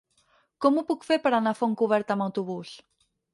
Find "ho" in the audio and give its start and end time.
0.79-0.83